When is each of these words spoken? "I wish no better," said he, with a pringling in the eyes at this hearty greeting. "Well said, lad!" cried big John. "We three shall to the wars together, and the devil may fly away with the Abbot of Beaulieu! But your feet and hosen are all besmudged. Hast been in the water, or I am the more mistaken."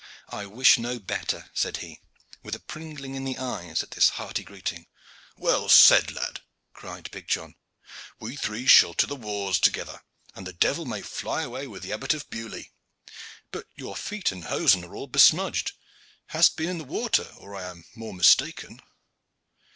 "I 0.29 0.47
wish 0.47 0.79
no 0.79 0.97
better," 0.97 1.51
said 1.53 1.77
he, 1.77 1.99
with 2.41 2.55
a 2.55 2.59
pringling 2.59 3.13
in 3.13 3.23
the 3.23 3.37
eyes 3.37 3.83
at 3.83 3.91
this 3.91 4.09
hearty 4.09 4.43
greeting. 4.43 4.87
"Well 5.37 5.69
said, 5.69 6.11
lad!" 6.11 6.41
cried 6.73 7.11
big 7.11 7.27
John. 7.27 7.53
"We 8.19 8.35
three 8.35 8.65
shall 8.65 8.95
to 8.95 9.05
the 9.05 9.15
wars 9.15 9.59
together, 9.59 10.01
and 10.33 10.47
the 10.47 10.53
devil 10.53 10.85
may 10.85 11.03
fly 11.03 11.43
away 11.43 11.67
with 11.67 11.83
the 11.83 11.93
Abbot 11.93 12.15
of 12.15 12.31
Beaulieu! 12.31 12.63
But 13.51 13.67
your 13.75 13.95
feet 13.95 14.31
and 14.31 14.45
hosen 14.45 14.83
are 14.85 14.95
all 14.95 15.05
besmudged. 15.05 15.73
Hast 16.29 16.57
been 16.57 16.69
in 16.69 16.77
the 16.79 16.83
water, 16.83 17.31
or 17.37 17.53
I 17.55 17.65
am 17.69 17.85
the 17.93 17.99
more 17.99 18.13
mistaken." 18.15 18.81